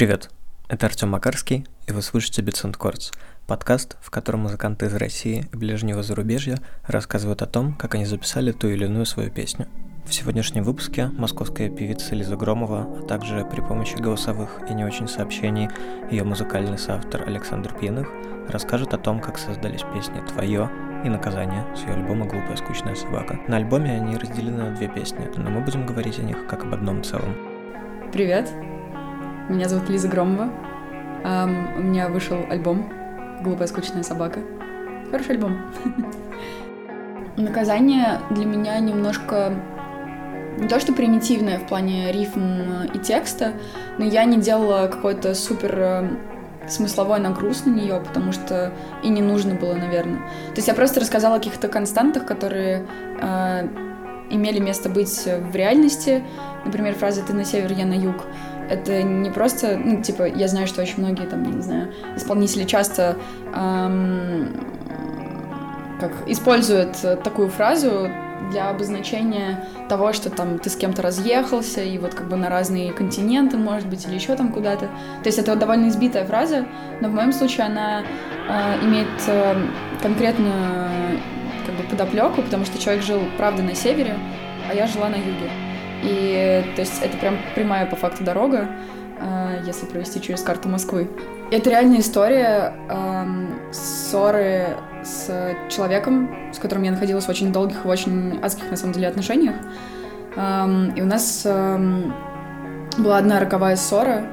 Привет, 0.00 0.30
это 0.70 0.86
Артем 0.86 1.10
Макарский, 1.10 1.66
и 1.86 1.92
вы 1.92 2.00
слушаете 2.00 2.40
Bits 2.40 2.64
Chords, 2.72 3.12
подкаст, 3.46 3.98
в 4.00 4.08
котором 4.08 4.40
музыканты 4.40 4.86
из 4.86 4.94
России 4.94 5.46
и 5.52 5.54
ближнего 5.54 6.02
зарубежья 6.02 6.56
рассказывают 6.86 7.42
о 7.42 7.46
том, 7.46 7.74
как 7.74 7.96
они 7.96 8.06
записали 8.06 8.52
ту 8.52 8.68
или 8.68 8.86
иную 8.86 9.04
свою 9.04 9.30
песню. 9.30 9.68
В 10.06 10.14
сегодняшнем 10.14 10.64
выпуске 10.64 11.08
московская 11.08 11.68
певица 11.68 12.14
Лиза 12.14 12.34
Громова, 12.36 12.88
а 12.98 13.02
также 13.02 13.44
при 13.44 13.60
помощи 13.60 13.96
голосовых 13.96 14.62
и 14.70 14.72
не 14.72 14.86
очень 14.86 15.06
сообщений 15.06 15.68
ее 16.10 16.24
музыкальный 16.24 16.78
соавтор 16.78 17.28
Александр 17.28 17.74
Пьяных 17.78 18.08
расскажет 18.48 18.94
о 18.94 18.98
том, 18.98 19.20
как 19.20 19.36
создались 19.36 19.82
песни 19.92 20.22
«Твое» 20.32 20.70
и 21.04 21.10
«Наказание» 21.10 21.66
с 21.76 21.80
ее 21.80 21.92
альбома 21.92 22.24
«Глупая 22.24 22.56
скучная 22.56 22.94
собака». 22.94 23.38
На 23.48 23.58
альбоме 23.58 23.92
они 23.92 24.16
разделены 24.16 24.70
на 24.70 24.74
две 24.74 24.88
песни, 24.88 25.28
но 25.36 25.50
мы 25.50 25.60
будем 25.60 25.84
говорить 25.84 26.18
о 26.18 26.22
них 26.22 26.46
как 26.46 26.64
об 26.64 26.72
одном 26.72 27.02
целом. 27.02 27.36
Привет, 28.14 28.50
меня 29.52 29.68
зовут 29.68 29.88
Лиза 29.88 30.08
Громова. 30.08 30.48
Um, 31.24 31.78
у 31.78 31.82
меня 31.82 32.08
вышел 32.08 32.38
альбом 32.48 32.90
«Глупая 33.42 33.66
скучная 33.66 34.02
собака». 34.02 34.40
Хороший 35.10 35.32
альбом. 35.32 35.58
Наказание 37.36 38.20
для 38.30 38.44
меня 38.44 38.78
немножко 38.78 39.52
не 40.56 40.68
то 40.68 40.78
что 40.78 40.92
примитивное 40.92 41.58
в 41.58 41.66
плане 41.66 42.12
рифм 42.12 42.84
и 42.94 42.98
текста, 42.98 43.54
но 43.98 44.04
я 44.04 44.24
не 44.24 44.38
делала 44.38 44.86
какой-то 44.86 45.34
супер 45.34 45.74
э, 45.76 46.08
смысловой 46.68 47.18
нагруз 47.18 47.64
на 47.64 47.70
нее, 47.70 48.00
потому 48.06 48.32
что 48.32 48.72
и 49.02 49.08
не 49.08 49.22
нужно 49.22 49.54
было, 49.54 49.74
наверное. 49.74 50.18
То 50.48 50.56
есть 50.56 50.68
я 50.68 50.74
просто 50.74 51.00
рассказала 51.00 51.36
о 51.36 51.38
каких-то 51.38 51.68
константах, 51.68 52.24
которые 52.24 52.86
э, 53.20 53.68
имели 54.30 54.60
место 54.60 54.88
быть 54.88 55.26
в 55.26 55.54
реальности. 55.54 56.22
Например, 56.64 56.94
фраза 56.94 57.22
«ты 57.22 57.32
на 57.32 57.44
север, 57.44 57.72
я 57.72 57.84
на 57.84 57.94
юг» 57.94 58.26
это 58.70 59.02
не 59.02 59.30
просто, 59.30 59.76
ну, 59.76 60.02
типа, 60.02 60.28
я 60.28 60.48
знаю, 60.48 60.66
что 60.66 60.80
очень 60.80 60.98
многие, 60.98 61.26
там, 61.26 61.42
я 61.42 61.50
не 61.50 61.62
знаю, 61.62 61.92
исполнители 62.16 62.64
часто 62.64 63.16
эм, 63.54 64.48
как 66.00 66.12
используют 66.26 66.96
такую 67.22 67.48
фразу 67.48 68.08
для 68.50 68.70
обозначения 68.70 69.64
того, 69.88 70.12
что 70.12 70.30
там 70.30 70.58
ты 70.58 70.70
с 70.70 70.76
кем-то 70.76 71.02
разъехался, 71.02 71.82
и 71.82 71.98
вот 71.98 72.14
как 72.14 72.28
бы 72.28 72.36
на 72.36 72.48
разные 72.48 72.92
континенты, 72.92 73.58
может 73.58 73.88
быть, 73.88 74.06
или 74.06 74.14
еще 74.14 74.34
там 74.36 74.52
куда-то. 74.52 74.86
То 74.86 75.26
есть 75.26 75.38
это 75.38 75.50
вот 75.50 75.60
довольно 75.60 75.88
избитая 75.88 76.24
фраза, 76.24 76.66
но 77.00 77.08
в 77.08 77.12
моем 77.12 77.32
случае 77.32 77.66
она 77.66 78.02
э, 78.02 78.84
имеет 78.84 79.08
э, 79.26 79.54
конкретную 80.02 81.20
как 81.66 81.74
бы 81.74 81.82
подоплеку, 81.84 82.42
потому 82.42 82.64
что 82.64 82.80
человек 82.80 83.04
жил, 83.04 83.20
правда, 83.36 83.62
на 83.62 83.74
севере, 83.74 84.16
а 84.68 84.74
я 84.74 84.86
жила 84.86 85.08
на 85.08 85.16
юге. 85.16 85.50
И 86.02 86.64
то 86.74 86.80
есть 86.80 87.02
это 87.02 87.16
прям 87.18 87.38
прямая 87.54 87.86
по 87.86 87.96
факту 87.96 88.24
дорога, 88.24 88.68
э, 89.20 89.62
если 89.66 89.86
провести 89.86 90.20
через 90.20 90.42
карту 90.42 90.68
Москвы. 90.68 91.10
Это 91.50 91.68
реальная 91.70 92.00
история 92.00 92.74
э, 92.88 93.72
ссоры 93.72 94.76
с 95.02 95.56
человеком, 95.68 96.52
с 96.52 96.58
которым 96.58 96.84
я 96.84 96.92
находилась 96.92 97.24
в 97.24 97.28
очень 97.28 97.52
долгих 97.52 97.84
и 97.84 97.88
очень 97.88 98.38
адских, 98.40 98.70
на 98.70 98.76
самом 98.76 98.92
деле, 98.92 99.08
отношениях. 99.08 99.56
Э, 100.36 100.66
и 100.94 101.02
у 101.02 101.06
нас 101.06 101.42
э, 101.44 102.02
была 102.98 103.18
одна 103.18 103.40
роковая 103.40 103.76
ссора 103.76 104.26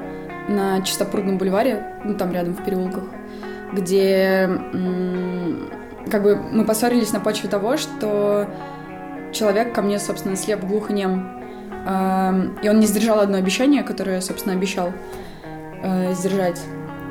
на 0.48 0.80
Чистопрудном 0.82 1.38
бульваре, 1.38 1.96
ну 2.04 2.14
там 2.14 2.32
рядом 2.32 2.54
в 2.54 2.64
переулках, 2.64 3.04
где 3.74 4.48
как 6.10 6.22
бы 6.22 6.36
мы 6.36 6.64
поссорились 6.64 7.12
на 7.12 7.20
почве 7.20 7.50
того, 7.50 7.76
что 7.76 8.46
человек 9.32 9.74
ко 9.74 9.82
мне, 9.82 9.98
собственно, 9.98 10.36
слеп 10.36 10.64
глух 10.64 10.90
и 10.90 10.94
нем 10.94 11.37
и 11.88 12.68
он 12.68 12.80
не 12.80 12.86
сдержал 12.86 13.20
одно 13.20 13.38
обещание, 13.38 13.82
которое 13.82 14.20
собственно, 14.20 14.54
обещал 14.54 14.92
э, 15.82 16.12
сдержать. 16.12 16.60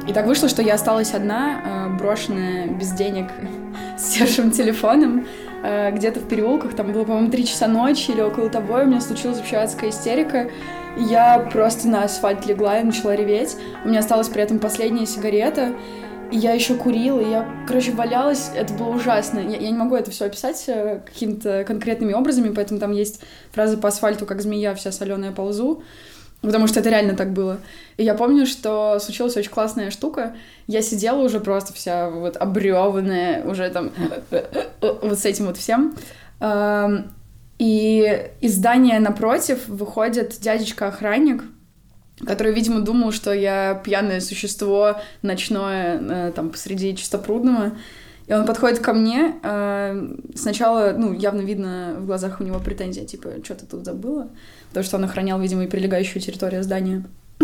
И 0.08 0.14
так 0.14 0.26
вышло, 0.26 0.48
что 0.48 0.62
я 0.62 0.76
осталась 0.76 1.14
одна, 1.14 1.62
э, 1.64 1.98
брошенная 1.98 2.68
без 2.68 2.92
денег, 2.92 3.28
с 3.98 4.04
сершим 4.04 4.52
телефоном, 4.52 5.26
э, 5.64 5.92
где-то 5.92 6.22
в 6.22 6.28
переулках. 6.28 6.76
Там 6.76 6.92
было, 6.94 7.04
по-моему, 7.04 7.30
три 7.30 7.46
часа 7.46 7.68
ночи 7.68 8.12
или 8.12 8.22
около 8.22 8.50
того, 8.50 8.80
и 8.80 8.84
у 8.84 8.88
меня 8.88 9.02
случилась 9.02 9.38
вообще 9.38 9.58
адская 9.58 9.90
истерика. 9.90 10.50
И 10.98 11.04
я 11.04 11.40
просто 11.52 11.88
на 11.90 12.04
асфальт 12.04 12.46
легла 12.46 12.80
и 12.80 12.84
начала 12.84 13.16
реветь. 13.16 13.58
У 13.84 13.90
меня 13.90 14.00
осталась 14.00 14.30
при 14.30 14.42
этом 14.42 14.60
последняя 14.60 15.06
сигарета. 15.06 15.74
Я 16.32 16.54
еще 16.54 16.76
курила, 16.76 17.22
я, 17.22 17.48
короче, 17.68 17.92
валялась, 17.92 18.52
это 18.54 18.74
было 18.74 18.90
ужасно. 18.90 19.40
Я, 19.40 19.58
я 19.58 19.70
не 19.70 19.78
могу 19.78 19.96
это 19.96 20.12
все 20.12 20.26
описать 20.26 20.64
э, 20.68 21.02
какими-то 21.06 21.64
конкретными 21.66 22.14
образами, 22.14 22.54
поэтому 22.54 22.80
там 22.80 22.92
есть 22.92 23.22
фраза 23.52 23.78
по 23.78 23.88
асфальту, 23.88 24.26
как 24.26 24.42
змея, 24.42 24.76
вся 24.76 24.92
соленая 24.92 25.32
ползу, 25.32 25.84
потому 26.42 26.68
что 26.68 26.82
это 26.82 26.90
реально 26.90 27.16
так 27.16 27.32
было. 27.32 27.60
И 27.96 28.04
я 28.04 28.14
помню, 28.14 28.46
что 28.46 29.00
случилась 29.00 29.38
очень 29.38 29.52
классная 29.52 29.90
штука. 29.90 30.36
Я 30.68 30.82
сидела 30.82 31.22
уже 31.22 31.40
просто 31.40 31.74
вся 31.74 32.10
вот 32.10 32.36
обреванная, 32.36 33.46
уже 33.46 33.70
там 33.70 33.92
вот 34.82 35.18
с 35.18 35.26
этим 35.26 35.46
вот 35.46 35.58
всем. 35.58 35.96
И 37.58 38.30
из 38.42 38.56
здания 38.56 39.00
напротив 39.00 39.68
выходит 39.68 40.38
дядечка-охранник, 40.42 41.44
который, 42.26 42.54
видимо, 42.54 42.82
думал, 42.82 43.12
что 43.12 43.32
я 43.32 43.76
пьяное 43.84 44.22
существо 44.22 45.00
ночное 45.22 46.00
э, 46.02 46.32
там 46.36 46.50
посреди 46.50 46.96
чистопрудного. 46.96 47.74
И 48.26 48.34
он 48.34 48.46
подходит 48.46 48.80
ко 48.80 48.94
мне. 48.94 49.36
Э, 49.44 50.16
сначала, 50.36 50.94
ну, 50.98 51.14
явно 51.14 51.42
видно 51.42 51.96
в 52.00 52.06
глазах 52.06 52.42
у 52.42 52.44
него 52.44 52.60
претензия, 52.60 53.06
типа, 53.06 53.30
что 53.44 53.56
ты 53.56 53.66
тут 53.66 53.86
забыла? 53.86 54.30
Потому 54.70 54.84
что 54.84 54.98
он 54.98 55.04
охранял, 55.06 55.40
видимо, 55.40 55.64
и 55.64 55.68
прилегающую 55.68 56.22
территорию 56.22 56.64
здания. 56.64 57.04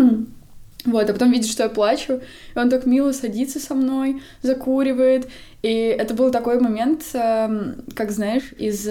Вот, 0.86 1.10
а 1.10 1.14
потом 1.14 1.32
видит, 1.32 1.50
что 1.50 1.64
я 1.64 1.70
плачу, 1.70 2.20
и 2.54 2.60
он 2.60 2.70
так 2.70 2.86
мило 2.86 3.14
садится 3.14 3.62
со 3.62 3.74
мной, 3.74 4.22
закуривает. 4.42 5.30
И 5.62 5.70
это 5.70 6.14
был 6.14 6.30
такой 6.30 6.60
момент, 6.60 7.04
э, 7.14 7.76
как 7.96 8.12
знаешь, 8.12 8.52
из 8.58 8.86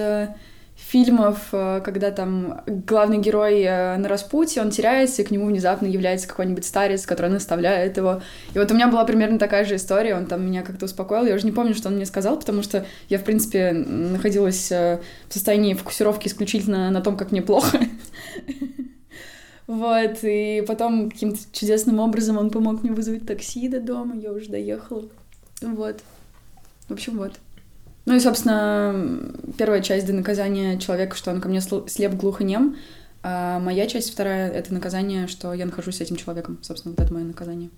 фильмов, 0.83 1.49
э, 1.53 1.81
когда 1.85 2.11
там 2.11 2.63
главный 2.67 3.19
герой 3.19 3.63
э, 3.63 3.97
на 3.97 4.09
распутье, 4.09 4.63
он 4.63 4.71
теряется, 4.71 5.23
и 5.23 5.25
к 5.25 5.31
нему 5.31 5.47
внезапно 5.47 5.87
является 5.87 6.29
какой-нибудь 6.29 6.65
старец, 6.65 7.07
который 7.07 7.31
наставляет 7.31 7.97
его. 7.97 8.21
И 8.55 8.59
вот 8.59 8.71
у 8.71 8.75
меня 8.75 8.89
была 8.89 9.05
примерно 9.05 9.39
такая 9.39 9.65
же 9.65 9.77
история, 9.77 10.17
он 10.17 10.27
там 10.27 10.45
меня 10.45 10.63
как-то 10.63 10.85
успокоил. 10.85 11.25
Я 11.25 11.35
уже 11.35 11.47
не 11.47 11.53
помню, 11.53 11.75
что 11.75 11.89
он 11.89 11.97
мне 11.97 12.07
сказал, 12.07 12.39
потому 12.39 12.63
что 12.63 12.85
я, 13.09 13.19
в 13.19 13.25
принципе, 13.25 13.73
находилась 13.73 14.71
э, 14.71 15.01
в 15.29 15.33
состоянии 15.33 15.75
фокусировки 15.75 16.29
исключительно 16.29 16.91
на 16.91 17.01
том, 17.01 17.17
как 17.17 17.33
мне 17.33 17.43
плохо. 17.43 17.79
Вот, 19.69 20.19
и 20.23 20.63
потом 20.67 21.09
каким-то 21.11 21.39
чудесным 21.53 22.01
образом 22.01 22.37
он 22.37 22.51
помог 22.51 22.83
мне 22.83 22.93
вызвать 22.93 23.27
такси 23.27 23.69
до 23.69 23.81
дома, 23.81 24.17
я 24.17 24.33
уже 24.33 24.51
доехала. 24.51 25.09
Вот. 25.63 26.03
В 26.89 26.93
общем, 26.93 27.17
вот. 27.17 27.33
Ну 28.05 28.17
и, 28.17 28.21
собственно, 28.21 29.33
первая 29.57 29.81
часть 29.81 30.07
до 30.07 30.13
наказания 30.13 30.79
человека, 30.79 31.17
что 31.17 31.31
он 31.31 31.41
ко 31.41 31.49
мне 31.49 31.61
слеп 31.61 32.15
глухонем, 32.15 32.77
а 33.23 33.61
моя 33.61 33.87
часть 33.87 34.13
вторая— 34.13 34.51
это 34.53 34.75
наказание, 34.75 35.29
что 35.29 35.55
я 35.55 35.67
нахожусь 35.67 35.99
с 35.99 36.01
этим 36.01 36.17
человеком. 36.17 36.59
Собственно, 36.63 36.95
вот 36.97 37.05
это 37.05 37.15
мое 37.15 37.25
наказание. 37.25 37.71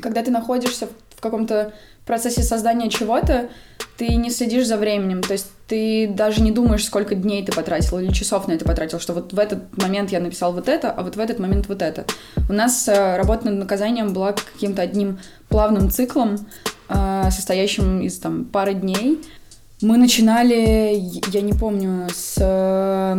Когда 0.00 0.22
ты 0.22 0.30
находишься 0.30 0.88
в 1.16 1.20
каком-то 1.20 1.74
процессе 2.06 2.44
создания 2.44 2.88
чего-то, 2.88 3.48
ты 3.96 4.14
не 4.14 4.30
следишь 4.30 4.68
за 4.68 4.76
временем, 4.76 5.22
то 5.22 5.32
есть 5.32 5.50
ты 5.68 6.08
даже 6.08 6.40
не 6.40 6.50
думаешь, 6.50 6.84
сколько 6.84 7.14
дней 7.14 7.44
ты 7.44 7.52
потратил 7.52 7.98
или 7.98 8.10
часов 8.10 8.48
на 8.48 8.52
это 8.52 8.64
потратил, 8.64 8.98
что 8.98 9.12
вот 9.12 9.34
в 9.34 9.38
этот 9.38 9.76
момент 9.76 10.10
я 10.10 10.18
написал 10.18 10.52
вот 10.54 10.66
это, 10.66 10.90
а 10.90 11.02
вот 11.02 11.16
в 11.16 11.20
этот 11.20 11.38
момент 11.38 11.68
вот 11.68 11.82
это. 11.82 12.06
У 12.48 12.54
нас 12.54 12.88
э, 12.88 13.16
работа 13.16 13.46
над 13.46 13.58
наказанием 13.58 14.14
была 14.14 14.32
каким-то 14.32 14.80
одним 14.80 15.18
плавным 15.50 15.90
циклом, 15.90 16.38
э, 16.88 17.28
состоящим 17.30 18.00
из 18.00 18.18
там 18.18 18.46
пары 18.46 18.72
дней. 18.72 19.20
Мы 19.82 19.98
начинали, 19.98 20.98
я 21.30 21.42
не 21.42 21.52
помню, 21.52 22.08
с 22.14 22.36
э, 22.38 23.12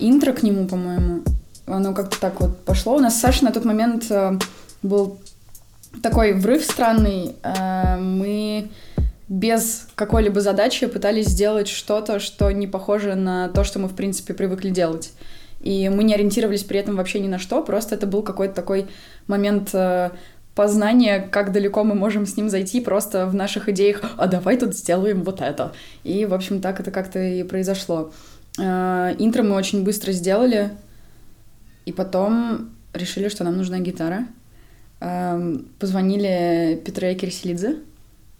интро 0.00 0.32
к 0.32 0.42
нему, 0.42 0.66
по-моему. 0.66 1.20
Оно 1.66 1.92
как-то 1.92 2.18
так 2.18 2.40
вот 2.40 2.64
пошло. 2.64 2.96
У 2.96 3.00
нас 3.00 3.20
Саша 3.20 3.44
на 3.44 3.52
тот 3.52 3.66
момент 3.66 4.10
был 4.82 5.18
такой 6.02 6.32
врыв 6.32 6.64
странный. 6.64 7.36
Мы 8.00 8.70
без 9.30 9.86
какой-либо 9.94 10.40
задачи 10.40 10.88
пытались 10.88 11.28
сделать 11.28 11.68
что-то, 11.68 12.18
что 12.18 12.50
не 12.50 12.66
похоже 12.66 13.14
на 13.14 13.48
то, 13.48 13.62
что 13.62 13.78
мы, 13.78 13.86
в 13.88 13.94
принципе, 13.94 14.34
привыкли 14.34 14.70
делать. 14.70 15.12
И 15.60 15.88
мы 15.88 16.02
не 16.02 16.14
ориентировались 16.14 16.64
при 16.64 16.80
этом 16.80 16.96
вообще 16.96 17.20
ни 17.20 17.28
на 17.28 17.38
что, 17.38 17.62
просто 17.62 17.94
это 17.94 18.08
был 18.08 18.22
какой-то 18.22 18.54
такой 18.54 18.88
момент 19.28 19.70
э, 19.72 20.10
познания, 20.56 21.20
как 21.20 21.52
далеко 21.52 21.84
мы 21.84 21.94
можем 21.94 22.26
с 22.26 22.36
ним 22.36 22.50
зайти 22.50 22.80
просто 22.80 23.26
в 23.26 23.34
наших 23.34 23.68
идеях, 23.68 24.02
а 24.16 24.26
давай 24.26 24.56
тут 24.56 24.74
сделаем 24.74 25.22
вот 25.22 25.40
это. 25.40 25.74
И, 26.02 26.26
в 26.26 26.34
общем, 26.34 26.60
так 26.60 26.80
это 26.80 26.90
как-то 26.90 27.20
и 27.20 27.44
произошло. 27.44 28.12
Э, 28.58 29.14
интро 29.16 29.44
мы 29.44 29.54
очень 29.54 29.84
быстро 29.84 30.10
сделали, 30.10 30.70
и 31.84 31.92
потом 31.92 32.70
решили, 32.94 33.28
что 33.28 33.44
нам 33.44 33.56
нужна 33.56 33.78
гитара. 33.78 34.26
Э, 34.98 35.56
позвонили 35.78 36.82
Петре 36.84 37.14
Кирсилидзе, 37.14 37.76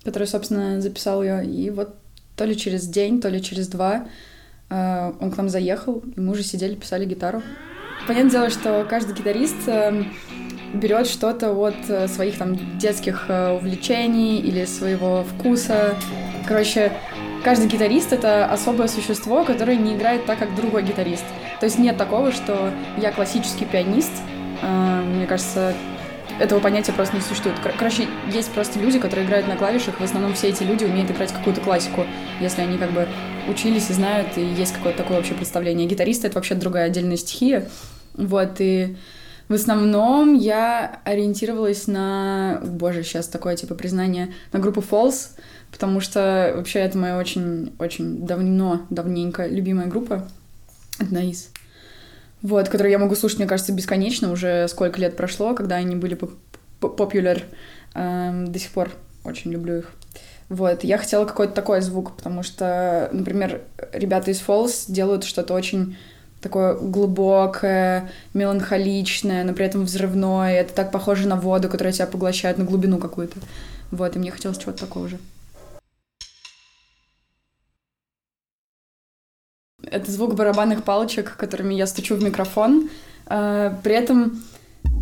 который, 0.04 0.26
собственно, 0.26 0.80
записал 0.80 1.22
ее. 1.22 1.44
И 1.44 1.70
вот 1.70 1.94
то 2.36 2.44
ли 2.44 2.56
через 2.56 2.86
день, 2.86 3.20
то 3.20 3.28
ли 3.28 3.42
через 3.42 3.68
два 3.68 4.06
э, 4.70 5.12
он 5.20 5.30
к 5.30 5.36
нам 5.36 5.48
заехал, 5.48 6.02
и 6.16 6.20
мы 6.20 6.32
уже 6.32 6.42
сидели, 6.42 6.74
писали 6.74 7.04
гитару. 7.04 7.42
понятное 8.06 8.30
дело, 8.30 8.50
что 8.50 8.86
каждый 8.88 9.14
гитарист 9.14 9.56
эм, 9.66 10.12
берет 10.72 11.06
что-то 11.06 11.52
от 11.52 11.76
э, 11.88 12.08
своих 12.08 12.38
там 12.38 12.78
детских 12.78 13.26
э, 13.28 13.52
увлечений 13.52 14.40
или 14.40 14.64
своего 14.64 15.24
вкуса. 15.24 15.96
Короче, 16.46 16.92
каждый 17.44 17.68
гитарист— 17.68 18.12
это 18.14 18.46
особое 18.46 18.88
существо, 18.88 19.44
которое 19.44 19.76
не 19.76 19.94
играет 19.94 20.24
так, 20.26 20.38
как 20.38 20.54
другой 20.54 20.82
гитарист. 20.82 21.24
То 21.60 21.66
есть 21.66 21.78
нет 21.78 21.98
такого, 21.98 22.32
что 22.32 22.70
я 22.96 23.12
классический 23.12 23.66
пианист. 23.66 24.12
Э, 24.62 25.02
мне 25.02 25.26
кажется, 25.26 25.74
этого 26.38 26.60
понятия 26.60 26.92
просто 26.92 27.16
не 27.16 27.22
существует. 27.22 27.56
Короче, 27.78 28.06
есть 28.32 28.50
просто 28.52 28.78
люди, 28.78 28.98
которые 28.98 29.26
играют 29.26 29.48
на 29.48 29.56
клавишах, 29.56 30.00
в 30.00 30.04
основном 30.04 30.34
все 30.34 30.48
эти 30.48 30.62
люди 30.62 30.84
умеют 30.84 31.10
играть 31.10 31.32
какую-то 31.32 31.60
классику, 31.60 32.06
если 32.40 32.62
они 32.62 32.78
как 32.78 32.92
бы 32.92 33.08
учились 33.48 33.90
и 33.90 33.94
знают, 33.94 34.36
и 34.36 34.44
есть 34.44 34.72
какое-то 34.74 35.02
такое 35.02 35.18
общее 35.18 35.34
представление. 35.34 35.86
Гитаристы— 35.86 36.26
это 36.28 36.36
вообще 36.36 36.54
другая 36.54 36.86
отдельная 36.86 37.16
стихия. 37.16 37.68
Вот, 38.14 38.56
и 38.60 38.96
в 39.48 39.54
основном 39.54 40.34
я 40.34 41.00
ориентировалась 41.04 41.88
на... 41.88 42.60
Боже, 42.64 43.02
сейчас 43.02 43.26
такое 43.26 43.56
типа 43.56 43.74
признание. 43.74 44.32
На 44.52 44.60
группу 44.60 44.80
Falls, 44.80 45.30
потому 45.72 46.00
что 46.00 46.52
вообще 46.56 46.78
это 46.78 46.96
моя 46.96 47.18
очень-очень 47.18 48.24
давно, 48.24 48.82
давненько 48.90 49.46
любимая 49.46 49.88
группа. 49.88 50.28
Одна 50.98 51.22
из. 51.22 51.50
Вот, 52.42 52.68
которую 52.68 52.90
я 52.90 52.98
могу 52.98 53.14
слушать, 53.14 53.38
мне 53.38 53.48
кажется, 53.48 53.72
бесконечно. 53.72 54.32
Уже 54.32 54.66
сколько 54.68 55.00
лет 55.00 55.16
прошло, 55.16 55.54
когда 55.54 55.76
они 55.76 55.96
были 55.96 56.18
популяр. 56.80 57.42
Эм, 57.94 58.50
до 58.50 58.58
сих 58.58 58.70
пор 58.70 58.90
очень 59.24 59.50
люблю 59.50 59.78
их. 59.78 59.90
Вот, 60.48 60.82
я 60.82 60.98
хотела 60.98 61.26
какой-то 61.26 61.52
такой 61.52 61.80
звук, 61.80 62.16
потому 62.16 62.42
что, 62.42 63.08
например, 63.12 63.62
ребята 63.92 64.32
из 64.32 64.42
Falls 64.44 64.86
делают 64.88 65.22
что-то 65.24 65.54
очень 65.54 65.96
такое 66.40 66.74
глубокое, 66.74 68.10
меланхоличное, 68.34 69.44
но 69.44 69.52
при 69.52 69.66
этом 69.66 69.84
взрывное. 69.84 70.60
Это 70.60 70.74
так 70.74 70.90
похоже 70.90 71.28
на 71.28 71.36
воду, 71.36 71.68
которая 71.68 71.92
тебя 71.92 72.06
поглощает 72.06 72.58
на 72.58 72.64
глубину 72.64 72.98
какую-то. 72.98 73.38
Вот, 73.90 74.16
и 74.16 74.18
мне 74.18 74.30
хотелось 74.30 74.58
чего-то 74.58 74.80
такого 74.80 75.08
же. 75.08 75.18
Это 79.90 80.10
звук 80.10 80.34
барабанных 80.34 80.84
палочек, 80.84 81.36
которыми 81.36 81.74
я 81.74 81.86
стучу 81.86 82.14
в 82.14 82.22
микрофон. 82.22 82.88
А, 83.26 83.76
при 83.82 83.94
этом 83.94 84.40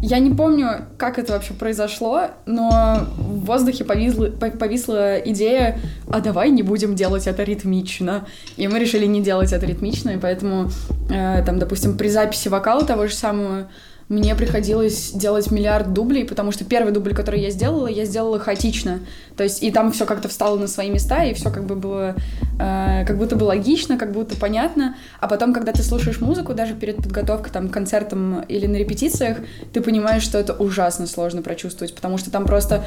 я 0.00 0.18
не 0.20 0.32
помню, 0.32 0.86
как 0.96 1.18
это 1.18 1.32
вообще 1.32 1.54
произошло, 1.54 2.28
но 2.46 3.06
в 3.16 3.44
воздухе 3.44 3.84
повисла, 3.84 4.26
повисла 4.26 5.18
идея, 5.18 5.78
а 6.08 6.20
давай 6.20 6.50
не 6.50 6.62
будем 6.62 6.94
делать 6.94 7.26
это 7.26 7.42
ритмично. 7.42 8.26
И 8.56 8.68
мы 8.68 8.78
решили 8.78 9.06
не 9.06 9.20
делать 9.20 9.52
это 9.52 9.66
ритмично, 9.66 10.10
и 10.10 10.16
поэтому, 10.16 10.70
э, 11.10 11.42
там, 11.44 11.58
допустим, 11.58 11.98
при 11.98 12.08
записи 12.08 12.48
вокала 12.48 12.84
того 12.84 13.08
же 13.08 13.14
самого 13.14 13.68
мне 14.08 14.34
приходилось 14.34 15.10
делать 15.12 15.50
миллиард 15.50 15.92
дублей, 15.92 16.24
потому 16.24 16.50
что 16.50 16.64
первый 16.64 16.92
дубль, 16.92 17.14
который 17.14 17.40
я 17.40 17.50
сделала, 17.50 17.86
я 17.88 18.06
сделала 18.06 18.38
хаотично. 18.38 19.00
То 19.36 19.44
есть 19.44 19.62
и 19.62 19.70
там 19.70 19.92
все 19.92 20.06
как-то 20.06 20.28
встало 20.28 20.58
на 20.58 20.66
свои 20.66 20.90
места, 20.90 21.24
и 21.24 21.34
все 21.34 21.50
как 21.50 21.64
бы 21.64 21.76
было, 21.76 22.16
э, 22.58 23.04
как 23.06 23.18
будто 23.18 23.36
бы 23.36 23.44
логично, 23.44 23.98
как 23.98 24.12
будто 24.12 24.36
понятно. 24.36 24.96
А 25.20 25.28
потом, 25.28 25.52
когда 25.52 25.72
ты 25.72 25.82
слушаешь 25.82 26.20
музыку, 26.20 26.54
даже 26.54 26.74
перед 26.74 26.96
подготовкой 26.96 27.52
там, 27.52 27.68
к 27.68 27.72
концертам 27.72 28.40
или 28.42 28.66
на 28.66 28.76
репетициях, 28.76 29.38
ты 29.72 29.82
понимаешь, 29.82 30.22
что 30.22 30.38
это 30.38 30.54
ужасно 30.54 31.06
сложно 31.06 31.42
прочувствовать, 31.42 31.94
потому 31.94 32.16
что 32.16 32.30
там 32.30 32.46
просто 32.46 32.84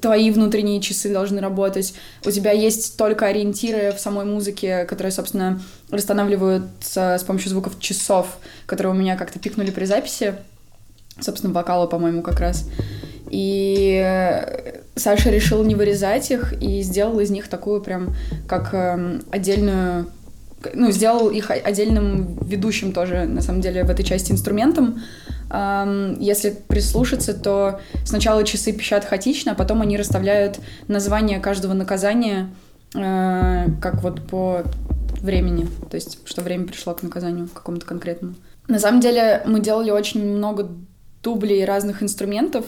твои 0.00 0.30
внутренние 0.30 0.80
часы 0.80 1.12
должны 1.12 1.40
работать. 1.40 1.94
У 2.24 2.30
тебя 2.30 2.52
есть 2.52 2.96
только 2.96 3.26
ориентиры 3.26 3.92
в 3.92 4.00
самой 4.00 4.24
музыке, 4.24 4.84
которые, 4.84 5.12
собственно, 5.12 5.60
восстанавливаются 5.90 7.16
с 7.18 7.24
помощью 7.24 7.50
звуков 7.50 7.78
часов, 7.80 8.38
которые 8.66 8.92
у 8.92 8.96
меня 8.96 9.16
как-то 9.16 9.38
пикнули 9.38 9.70
при 9.70 9.84
записи. 9.84 10.34
Собственно, 11.20 11.52
вокала, 11.52 11.86
по-моему, 11.86 12.22
как 12.22 12.38
раз. 12.40 12.68
И 13.30 14.02
Саша 14.94 15.30
решил 15.30 15.64
не 15.64 15.74
вырезать 15.74 16.30
их 16.30 16.54
и 16.62 16.82
сделал 16.82 17.18
из 17.20 17.30
них 17.30 17.48
такую 17.48 17.80
прям 17.80 18.14
как 18.46 18.72
э, 18.72 19.20
отдельную 19.30 20.10
ну, 20.74 20.90
сделал 20.90 21.30
их 21.30 21.50
отдельным 21.50 22.38
ведущим 22.42 22.92
тоже, 22.92 23.24
на 23.26 23.40
самом 23.42 23.60
деле, 23.60 23.84
в 23.84 23.90
этой 23.90 24.04
части 24.04 24.32
инструментом. 24.32 25.00
Если 25.50 26.50
прислушаться, 26.68 27.32
то 27.32 27.80
сначала 28.04 28.44
часы 28.44 28.72
пищат 28.72 29.04
хаотично, 29.04 29.52
а 29.52 29.54
потом 29.54 29.80
они 29.80 29.96
расставляют 29.96 30.60
название 30.88 31.40
каждого 31.40 31.72
наказания 31.72 32.50
э, 32.94 33.66
как 33.80 34.02
вот 34.02 34.26
по 34.26 34.62
времени, 35.22 35.66
то 35.90 35.94
есть 35.94 36.18
что 36.28 36.42
время 36.42 36.66
пришло 36.66 36.94
к 36.94 37.02
наказанию 37.02 37.48
какому-то 37.48 37.86
конкретному. 37.86 38.34
На 38.68 38.78
самом 38.78 39.00
деле 39.00 39.42
мы 39.46 39.60
делали 39.60 39.90
очень 39.90 40.22
много 40.22 40.68
дублей 41.22 41.64
разных 41.64 42.02
инструментов, 42.02 42.66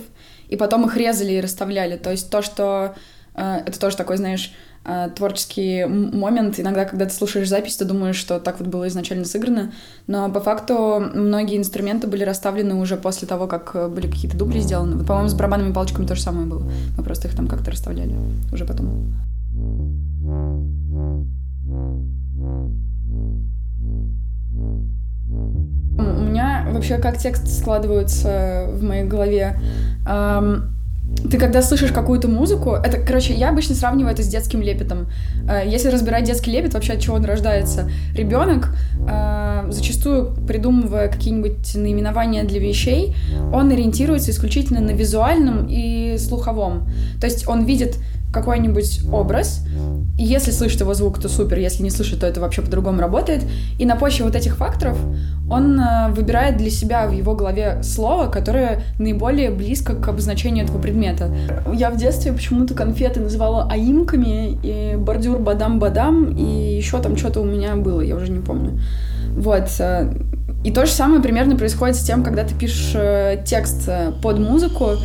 и 0.49 0.57
потом 0.57 0.87
их 0.87 0.97
резали 0.97 1.33
и 1.33 1.41
расставляли. 1.41 1.97
То 1.97 2.11
есть 2.11 2.31
то, 2.31 2.43
что... 2.43 2.95
Э, 3.35 3.59
это 3.67 3.79
тоже 3.79 3.97
такой, 3.97 4.17
знаешь, 4.17 4.53
творческий 5.15 5.85
момент. 5.85 6.59
Иногда, 6.59 6.85
когда 6.85 7.05
ты 7.05 7.13
слушаешь 7.13 7.49
запись, 7.49 7.77
ты 7.77 7.85
думаешь, 7.85 8.17
что 8.17 8.41
так 8.41 8.61
вот 8.61 8.69
было 8.69 8.89
изначально 8.89 9.25
сыграно. 9.25 9.73
Но 10.07 10.31
по 10.31 10.41
факту 10.41 11.01
многие 11.15 11.59
инструменты 11.59 12.07
были 12.07 12.25
расставлены 12.25 12.75
уже 12.75 12.97
после 12.97 13.29
того, 13.29 13.47
как 13.47 13.73
э, 13.75 13.89
были 13.89 14.07
какие-то 14.07 14.39
дубли 14.39 14.61
сделаны. 14.61 14.97
Вот, 14.97 15.07
по-моему, 15.07 15.29
с 15.29 15.35
барабанными 15.35 15.73
палочками 15.73 16.07
то 16.07 16.15
же 16.15 16.23
самое 16.23 16.47
было. 16.47 16.63
Мы 16.97 17.05
просто 17.05 17.29
их 17.29 17.37
там 17.37 17.47
как-то 17.47 17.71
расставляли 17.71 18.15
уже 18.53 18.65
потом. 18.65 19.15
У 25.99 26.23
меня 26.23 26.67
вообще 26.73 26.99
как 26.99 27.19
текст 27.19 27.47
складывается 27.49 28.67
в 28.73 28.83
моей 28.83 29.05
голове. 29.05 29.61
Ты 31.31 31.39
когда 31.39 31.63
слышишь 31.63 31.93
какую-то 31.93 32.29
музыку, 32.29 32.73
это, 32.73 32.99
короче, 32.99 33.35
я 33.35 33.51
обычно 33.51 33.75
сравниваю 33.75 34.13
это 34.13 34.23
с 34.23 34.29
детским 34.29 34.63
лепетом. 34.63 35.09
Э, 35.49 35.63
если 35.67 35.89
разбирать 35.89 36.25
детский 36.25 36.51
лепет, 36.51 36.75
вообще 36.75 36.95
от 36.95 37.01
чего 37.01 37.17
он 37.17 37.25
рождается? 37.25 37.91
Ребенок, 38.15 38.75
э, 39.09 39.67
зачастую 39.71 40.35
придумывая 40.47 41.09
какие-нибудь 41.09 41.75
наименования 41.75 42.45
для 42.45 42.59
вещей, 42.59 43.15
он 43.53 43.71
ориентируется 43.71 44.31
исключительно 44.31 44.81
на 44.81 44.91
визуальном 44.91 45.67
и 45.69 46.17
слуховом. 46.19 46.89
То 47.21 47.27
есть 47.27 47.47
он 47.47 47.65
видит 47.65 47.99
какой-нибудь 48.33 49.01
образ, 49.13 49.65
если 50.23 50.51
слышит 50.51 50.81
его 50.81 50.93
звук, 50.93 51.19
то 51.19 51.31
супер, 51.31 51.59
если 51.59 51.83
не 51.83 51.89
слышит, 51.89 52.21
то 52.21 52.27
это 52.27 52.41
вообще 52.41 52.61
по-другому 52.61 53.01
работает. 53.01 53.43
И 53.79 53.87
на 53.87 53.97
почве 53.97 54.27
вот 54.27 54.37
этих 54.37 54.57
факторов 54.57 54.99
он 55.51 55.81
э, 55.81 56.11
выбирает 56.13 56.59
для 56.59 56.71
себя 56.71 57.07
в 57.07 57.13
его 57.13 57.35
голове 57.35 57.83
слово, 57.83 58.29
которое 58.29 58.83
наиболее 58.99 59.51
близко 59.51 59.95
к 59.95 60.07
обозначению 60.09 60.65
этого 60.65 60.79
предмета. 60.79 61.35
Я 61.73 61.91
в 61.91 61.97
детстве 61.97 62.33
почему-то 62.33 62.75
конфеты 62.75 63.21
называла 63.21 63.67
аимками, 63.71 64.59
и 64.63 64.97
бордюр 64.97 65.39
бадам-бадам, 65.39 66.37
и 66.37 66.77
еще 66.77 67.01
там 67.01 67.17
что-то 67.17 67.41
у 67.41 67.45
меня 67.45 67.77
было, 67.77 68.03
я 68.03 68.15
уже 68.15 68.31
не 68.31 68.41
помню. 68.41 68.79
Вот. 69.31 69.69
Э, 69.79 70.13
и 70.63 70.71
то 70.71 70.85
же 70.85 70.93
самое 70.93 71.23
примерно 71.23 71.57
происходит 71.57 71.97
с 71.97 72.01
тем, 72.01 72.23
когда 72.23 72.45
ты 72.45 72.55
пишешь 72.55 72.93
э, 72.95 73.43
текст 73.47 73.89
под 74.23 74.39
музыку, 74.39 74.97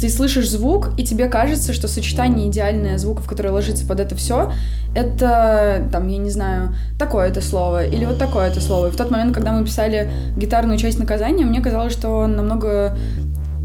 ты 0.00 0.08
слышишь 0.08 0.50
звук, 0.50 0.90
и 0.96 1.04
тебе 1.04 1.28
кажется, 1.28 1.72
что 1.72 1.88
сочетание 1.88 2.48
идеальное 2.48 2.98
звуков, 2.98 3.26
которое 3.26 3.50
ложится 3.50 3.86
под 3.86 4.00
это 4.00 4.14
все, 4.14 4.52
это, 4.94 5.86
там, 5.92 6.08
я 6.08 6.18
не 6.18 6.30
знаю, 6.30 6.74
такое-то 6.98 7.40
слово 7.40 7.86
или 7.86 8.04
вот 8.04 8.18
такое-то 8.18 8.60
слово. 8.60 8.88
И 8.88 8.90
в 8.90 8.96
тот 8.96 9.10
момент, 9.10 9.34
когда 9.34 9.52
мы 9.52 9.64
писали 9.64 10.10
гитарную 10.36 10.78
часть 10.78 10.98
наказания, 10.98 11.44
мне 11.44 11.60
казалось, 11.60 11.92
что 11.92 12.26
намного, 12.26 12.96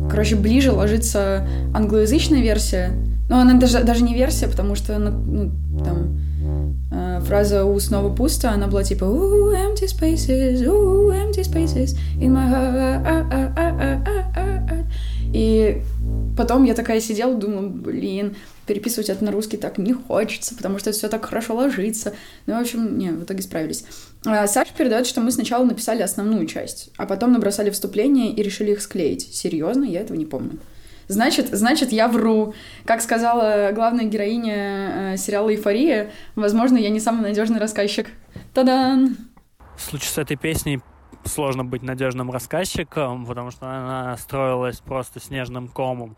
короче, 0.10 0.36
ближе 0.36 0.72
ложится 0.72 1.48
англоязычная 1.74 2.42
версия. 2.42 2.92
Но 3.30 3.40
она 3.40 3.54
даже, 3.54 3.84
даже 3.84 4.04
не 4.04 4.14
версия, 4.14 4.48
потому 4.48 4.76
что, 4.76 4.98
ну, 5.00 5.52
там, 5.86 6.20
э, 6.92 7.22
фраза 7.26 7.64
«у 7.64 7.80
снова 7.80 8.14
пусто», 8.14 8.52
она 8.52 8.68
была 8.68 8.84
типа 8.84 9.06
«Ooh, 9.06 9.54
empty 9.54 9.88
spaces, 9.88 10.62
ooh, 10.64 11.12
empty 11.12 11.44
spaces 11.44 11.98
in 12.20 12.34
my 12.34 12.50
heart». 12.52 12.92
И 15.34 15.82
потом 16.38 16.64
я 16.64 16.74
такая 16.74 17.00
сидела, 17.00 17.34
думала, 17.36 17.68
блин, 17.68 18.36
переписывать 18.66 19.10
это 19.10 19.24
на 19.24 19.32
русский 19.32 19.58
так 19.58 19.78
не 19.78 19.94
хочется, 19.94 20.56
потому 20.56 20.80
что 20.80 20.92
все 20.92 21.08
так 21.08 21.26
хорошо 21.26 21.56
ложится. 21.56 22.14
Ну, 22.46 22.58
в 22.58 22.62
общем, 22.62 22.98
не, 22.98 23.10
в 23.12 23.24
итоге 23.24 23.42
справились. 23.42 23.86
А 24.26 24.48
Саша 24.48 24.74
передает, 24.78 25.08
что 25.08 25.22
мы 25.22 25.32
сначала 25.32 25.66
написали 25.66 26.02
основную 26.02 26.46
часть, 26.46 26.90
а 26.98 27.06
потом 27.06 27.34
набросали 27.34 27.70
вступление 27.70 28.32
и 28.32 28.44
решили 28.44 28.72
их 28.72 28.82
склеить. 28.82 29.34
Серьезно, 29.34 29.86
я 29.86 30.02
этого 30.02 30.18
не 30.18 30.26
помню. 30.26 30.60
Значит, 31.08 31.50
значит, 31.52 31.92
я 31.92 32.08
вру. 32.08 32.54
Как 32.86 33.02
сказала 33.02 33.72
главная 33.74 34.06
героиня 34.06 35.14
э, 35.14 35.18
сериала 35.18 35.50
«Эйфория», 35.50 36.12
возможно, 36.36 36.78
я 36.78 36.90
не 36.90 37.02
самый 37.02 37.22
надежный 37.22 37.60
рассказчик. 37.60 38.08
Та-дан! 38.54 39.18
В 39.76 39.82
случае 39.82 40.10
с 40.10 40.18
этой 40.18 40.38
песней 40.38 40.80
сложно 41.25 41.63
быть 41.63 41.84
надежным 41.84 42.32
рассказчиком, 42.32 43.25
потому 43.25 43.51
что 43.51 43.68
она 43.68 44.18
строилась 44.18 44.80
просто 44.80 45.20
снежным 45.20 45.68
комом. 45.68 46.16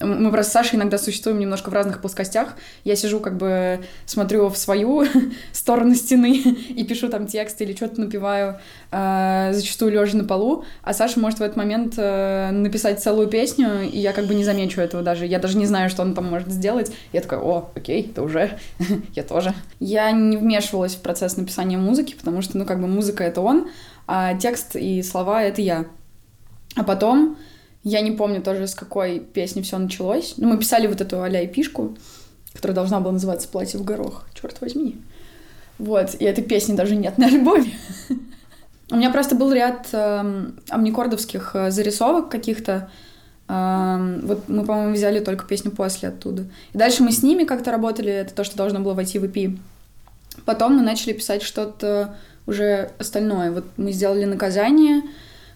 Мы 0.00 0.32
просто 0.32 0.50
с 0.50 0.52
Сашей 0.52 0.76
иногда 0.76 0.98
существуем 0.98 1.38
немножко 1.38 1.70
в 1.70 1.72
разных 1.72 2.00
плоскостях. 2.00 2.56
Я 2.82 2.96
сижу, 2.96 3.20
как 3.20 3.36
бы 3.36 3.84
смотрю 4.06 4.48
в 4.48 4.58
свою 4.58 5.04
сторону 5.52 5.94
стены 5.94 6.36
и 6.68 6.84
пишу 6.84 7.08
там 7.08 7.26
текст 7.28 7.60
или 7.62 7.74
что-то 7.74 8.00
напиваю, 8.00 8.58
э, 8.90 9.50
зачастую 9.52 9.92
лежа 9.92 10.16
на 10.18 10.24
полу, 10.24 10.64
а 10.82 10.94
Саша 10.94 11.20
может 11.20 11.38
в 11.38 11.42
этот 11.42 11.56
момент 11.56 11.94
э, 11.96 12.50
написать 12.50 13.02
целую 13.02 13.28
песню, 13.28 13.88
и 13.88 13.98
я 13.98 14.12
как 14.12 14.26
бы 14.26 14.34
не 14.34 14.44
замечу 14.44 14.80
этого 14.80 15.02
даже. 15.02 15.26
Я 15.26 15.38
даже 15.38 15.56
не 15.56 15.66
знаю, 15.66 15.88
что 15.90 16.02
он 16.02 16.14
там 16.14 16.26
может 16.26 16.50
сделать. 16.50 16.92
Я 17.12 17.20
такая, 17.20 17.40
о, 17.40 17.70
окей, 17.76 18.02
ты 18.02 18.20
уже, 18.20 18.58
я 19.14 19.22
тоже. 19.22 19.54
Я 19.78 20.10
не 20.10 20.36
вмешивалась 20.36 20.96
в 20.96 21.02
процесс 21.02 21.36
написания 21.36 21.78
музыки, 21.78 22.14
потому 22.14 22.42
что, 22.42 22.58
ну, 22.58 22.64
как 22.64 22.80
бы 22.80 22.88
музыка— 22.88 23.22
это 23.24 23.40
он, 23.40 23.68
а 24.08 24.34
текст 24.34 24.74
и 24.74 25.02
слова— 25.04 25.42
это 25.44 25.62
я. 25.62 25.86
А 26.74 26.82
потом 26.82 27.36
я 27.84 28.00
не 28.00 28.12
помню 28.12 28.42
тоже, 28.42 28.66
с 28.66 28.74
какой 28.74 29.20
песни 29.20 29.60
все 29.60 29.76
началось. 29.78 30.34
Ну, 30.38 30.48
мы 30.48 30.58
писали 30.58 30.86
вот 30.86 31.02
эту 31.02 31.22
а-ля 31.22 31.44
эпишку, 31.44 31.96
которая 32.54 32.74
должна 32.74 33.00
была 33.00 33.12
называться 33.12 33.46
«Платье 33.46 33.78
в 33.78 33.84
горох». 33.84 34.24
Черт 34.34 34.60
возьми. 34.62 34.96
Вот, 35.78 36.14
и 36.18 36.24
этой 36.24 36.42
песни 36.42 36.74
даже 36.74 36.96
нет 36.96 37.18
на 37.18 37.26
альбоме. 37.26 37.72
У 38.90 38.96
меня 38.96 39.10
просто 39.10 39.34
был 39.34 39.52
ряд 39.52 39.88
э, 39.92 40.46
амникордовских 40.70 41.50
э, 41.54 41.70
зарисовок 41.70 42.30
каких-то. 42.30 42.90
Э, 43.48 44.20
вот 44.22 44.48
мы, 44.48 44.64
по-моему, 44.64 44.94
взяли 44.94 45.20
только 45.20 45.46
песню 45.46 45.70
после 45.70 46.08
оттуда. 46.08 46.46
И 46.72 46.78
дальше 46.78 47.02
мы 47.02 47.12
с 47.12 47.22
ними 47.22 47.44
как-то 47.44 47.70
работали, 47.70 48.10
это 48.10 48.34
то, 48.34 48.44
что 48.44 48.56
должно 48.56 48.80
было 48.80 48.94
войти 48.94 49.18
в 49.18 49.24
EP. 49.24 49.58
Потом 50.46 50.76
мы 50.76 50.82
начали 50.82 51.12
писать 51.12 51.42
что-то 51.42 52.16
уже 52.46 52.92
остальное. 52.98 53.50
Вот 53.50 53.64
мы 53.76 53.92
сделали 53.92 54.24
«Наказание», 54.24 55.02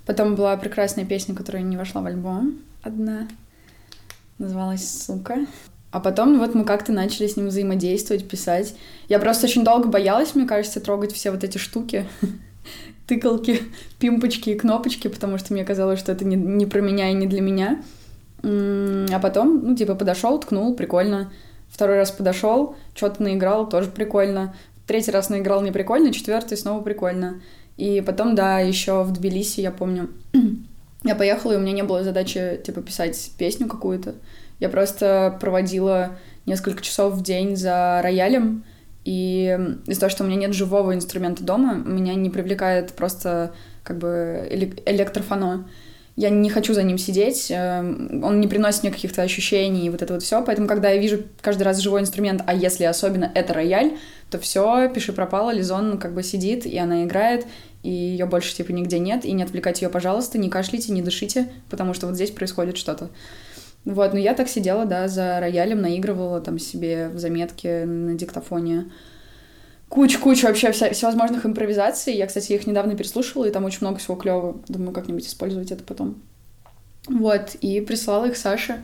Потом 0.08 0.36
была 0.36 0.56
прекрасная 0.56 1.04
песня, 1.04 1.34
которая 1.34 1.62
не 1.62 1.76
вошла 1.76 2.00
в 2.00 2.06
альбом. 2.06 2.60
Одна. 2.82 3.28
Называлась 4.38 5.04
«Сука». 5.04 5.40
А 5.90 6.00
потом 6.00 6.38
вот 6.38 6.54
мы 6.54 6.64
как-то 6.64 6.92
начали 6.92 7.26
с 7.26 7.36
ним 7.36 7.48
взаимодействовать, 7.48 8.26
писать. 8.26 8.74
Я 9.10 9.18
просто 9.18 9.44
очень 9.44 9.64
долго 9.64 9.86
боялась, 9.86 10.34
мне 10.34 10.46
кажется, 10.46 10.80
трогать 10.80 11.12
все 11.12 11.30
вот 11.30 11.44
эти 11.44 11.58
штуки. 11.58 12.06
Тыкалки, 13.06 13.60
пимпочки 13.98 14.48
и 14.48 14.58
кнопочки, 14.58 15.08
потому 15.08 15.36
что 15.36 15.52
мне 15.52 15.62
казалось, 15.62 16.00
что 16.00 16.10
это 16.10 16.24
не, 16.24 16.36
не 16.36 16.64
про 16.64 16.80
меня 16.80 17.10
и 17.10 17.14
не 17.14 17.26
для 17.26 17.42
меня. 17.42 17.82
А 18.42 19.18
потом, 19.20 19.60
ну, 19.62 19.76
типа, 19.76 19.94
подошел, 19.94 20.40
ткнул, 20.40 20.74
прикольно. 20.74 21.30
Второй 21.68 21.96
раз 21.96 22.12
подошел, 22.12 22.76
что-то 22.94 23.22
наиграл, 23.22 23.68
тоже 23.68 23.90
прикольно. 23.90 24.54
Третий 24.86 25.10
раз 25.10 25.28
наиграл 25.28 25.60
не 25.60 25.70
прикольно, 25.70 26.14
четвертый 26.14 26.56
снова 26.56 26.82
прикольно. 26.82 27.42
И 27.78 28.02
потом, 28.02 28.34
да, 28.34 28.58
еще 28.58 29.04
в 29.04 29.12
Тбилиси, 29.12 29.60
я 29.60 29.70
помню, 29.70 30.10
я 31.04 31.14
поехала, 31.14 31.52
и 31.52 31.56
у 31.56 31.60
меня 31.60 31.72
не 31.72 31.84
было 31.84 32.02
задачи, 32.02 32.60
типа, 32.62 32.82
писать 32.82 33.30
песню 33.38 33.68
какую-то. 33.68 34.16
Я 34.58 34.68
просто 34.68 35.38
проводила 35.40 36.18
несколько 36.44 36.82
часов 36.82 37.14
в 37.14 37.22
день 37.22 37.56
за 37.56 38.00
роялем, 38.02 38.64
и 39.04 39.58
из-за 39.86 40.00
того, 40.00 40.10
что 40.10 40.24
у 40.24 40.26
меня 40.26 40.36
нет 40.36 40.54
живого 40.54 40.92
инструмента 40.92 41.44
дома, 41.44 41.74
меня 41.74 42.14
не 42.14 42.28
привлекает 42.28 42.92
просто 42.92 43.52
как 43.84 43.98
бы 43.98 44.46
электрофоно 44.50 45.66
я 46.18 46.30
не 46.30 46.50
хочу 46.50 46.74
за 46.74 46.82
ним 46.82 46.98
сидеть, 46.98 47.48
э, 47.48 47.78
он 47.78 48.40
не 48.40 48.48
приносит 48.48 48.82
мне 48.82 48.90
каких-то 48.90 49.22
ощущений 49.22 49.86
и 49.86 49.88
вот 49.88 50.02
это 50.02 50.14
вот 50.14 50.24
все. 50.24 50.42
Поэтому, 50.42 50.66
когда 50.66 50.90
я 50.90 51.00
вижу 51.00 51.22
каждый 51.40 51.62
раз 51.62 51.78
живой 51.78 52.00
инструмент, 52.00 52.42
а 52.44 52.54
если 52.54 52.82
особенно 52.82 53.30
это 53.36 53.54
рояль, 53.54 53.92
то 54.30 54.38
все, 54.38 54.88
пиши 54.88 55.12
пропало, 55.12 55.50
Лизон 55.50 55.98
как 55.98 56.14
бы 56.14 56.22
сидит, 56.22 56.66
и 56.66 56.76
она 56.78 57.04
играет, 57.04 57.46
и 57.82 57.90
ее 57.90 58.26
больше 58.26 58.54
типа 58.54 58.72
нигде 58.72 58.98
нет, 58.98 59.24
и 59.24 59.32
не 59.32 59.42
отвлекайте 59.42 59.86
ее, 59.86 59.90
пожалуйста, 59.90 60.38
не 60.38 60.50
кашляйте, 60.50 60.92
не 60.92 61.02
дышите, 61.02 61.50
потому 61.70 61.94
что 61.94 62.06
вот 62.06 62.16
здесь 62.16 62.30
происходит 62.30 62.76
что-то. 62.76 63.10
Вот, 63.84 64.12
но 64.12 64.18
я 64.18 64.34
так 64.34 64.48
сидела, 64.48 64.84
да, 64.84 65.08
за 65.08 65.40
роялем, 65.40 65.80
наигрывала 65.80 66.40
там 66.40 66.58
себе 66.58 67.08
в 67.08 67.18
заметке 67.18 67.84
на 67.86 68.14
диктофоне 68.14 68.90
кучу-кучу 69.88 70.46
вообще 70.46 70.72
вся, 70.72 70.90
всевозможных 70.90 71.46
импровизаций. 71.46 72.14
Я, 72.14 72.26
кстати, 72.26 72.52
их 72.52 72.66
недавно 72.66 72.96
переслушивала, 72.96 73.46
и 73.46 73.50
там 73.50 73.64
очень 73.64 73.78
много 73.80 73.98
всего 73.98 74.16
клевого. 74.16 74.60
Думаю, 74.68 74.92
как-нибудь 74.92 75.26
использовать 75.26 75.72
это 75.72 75.82
потом. 75.82 76.20
Вот, 77.08 77.54
и 77.60 77.80
прислала 77.80 78.26
их 78.26 78.36
Саше. 78.36 78.82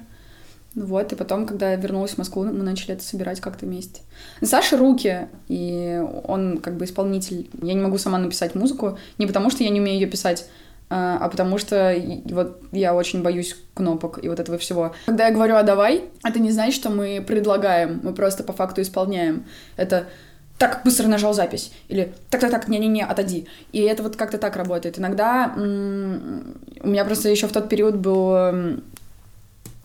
Вот, 0.75 1.13
и 1.13 1.17
потом, 1.17 1.47
когда 1.47 1.71
я 1.71 1.77
вернулась 1.77 2.13
в 2.13 2.19
Москву, 2.19 2.45
мы 2.45 2.63
начали 2.65 2.95
это 2.95 3.05
собирать 3.05 3.41
как-то 3.41 3.65
вместе. 3.65 4.03
Саша 4.43 4.77
руки, 4.77 5.29
и 5.47 6.03
он 6.25 6.59
как 6.59 6.77
бы 6.77 6.85
исполнитель. 6.85 7.49
Я 7.63 7.75
не 7.75 7.81
могу 7.81 7.97
сама 7.97 8.19
написать 8.19 8.55
музыку, 8.55 8.99
не 9.19 9.27
потому 9.27 9.51
что 9.51 9.63
я 9.63 9.71
не 9.71 9.81
умею 9.81 10.01
ее 10.01 10.09
писать, 10.09 10.47
а, 10.91 11.19
а 11.21 11.29
потому 11.29 11.59
что 11.59 11.97
вот 12.27 12.61
я 12.73 12.95
очень 12.95 13.23
боюсь 13.23 13.57
кнопок 13.75 14.23
и 14.23 14.29
вот 14.29 14.41
этого 14.41 14.59
всего. 14.59 14.95
Когда 15.07 15.29
я 15.29 15.35
говорю 15.35 15.55
«а 15.57 15.63
давай», 15.63 16.05
это 16.25 16.41
не 16.41 16.51
значит, 16.51 16.75
что 16.75 16.91
мы 16.91 17.25
предлагаем, 17.27 18.01
мы 18.03 18.13
просто 18.13 18.43
по 18.43 18.53
факту 18.53 18.83
исполняем. 18.83 19.45
Это 19.77 20.07
так, 20.59 20.83
быстро 20.85 21.09
нажал 21.09 21.35
запись. 21.35 21.73
Или 21.89 22.13
так-так-так, 22.31 22.69
не-не-не, 22.69 23.05
отойди. 23.05 23.49
И 23.73 23.81
это 23.81 24.03
вот 24.03 24.17
как-то 24.17 24.39
так 24.39 24.57
работает. 24.57 24.99
Иногда 24.99 25.53
у 25.57 26.89
меня 26.89 27.05
просто 27.05 27.29
еще 27.29 27.47
в 27.47 27.53
тот 27.53 27.69
период 27.69 27.97
был... 27.97 28.81